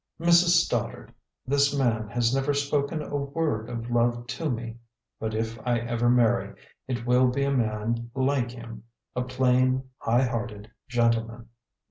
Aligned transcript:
"Mrs. 0.19 0.63
Stoddard, 0.65 1.13
this 1.45 1.77
man 1.77 2.07
has 2.09 2.33
never 2.33 2.55
spoken 2.55 3.03
a 3.03 3.15
word 3.15 3.69
of 3.69 3.91
love 3.91 4.25
to 4.25 4.49
me. 4.49 4.77
But 5.19 5.35
if 5.35 5.59
I 5.63 5.77
ever 5.77 6.09
marry, 6.09 6.55
it 6.87 7.05
will 7.05 7.27
be 7.27 7.43
a 7.43 7.51
man 7.51 8.09
like 8.15 8.49
him 8.49 8.85
a 9.15 9.21
plain, 9.21 9.83
high 9.99 10.23
hearted 10.23 10.71
gentleman. 10.87 11.49